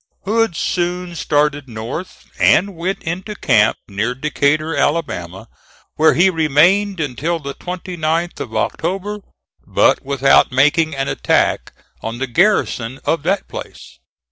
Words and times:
Hood 0.25 0.55
soon 0.55 1.13
started 1.15 1.69
north, 1.69 2.25
and 2.39 2.75
went 2.75 3.03
into 3.03 3.35
camp 3.35 3.77
near 3.87 4.15
Decatur, 4.15 4.75
Alabama, 4.75 5.47
where 5.93 6.15
he 6.15 6.27
remained 6.31 6.99
until 6.99 7.37
the 7.37 7.53
29th 7.53 8.39
of 8.39 8.55
October, 8.55 9.19
but 9.63 10.03
without 10.03 10.51
making 10.51 10.95
an 10.95 11.07
attack 11.07 11.71
on 12.01 12.17
the 12.17 12.25
garrison 12.25 12.99
of 13.05 13.21
that 13.21 13.47
place. 13.47 13.99